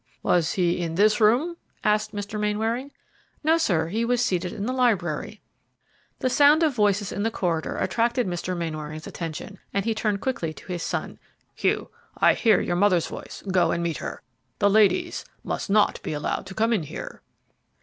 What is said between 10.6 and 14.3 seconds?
his son, "Hugh, I hear your mother's voice; go and meet her.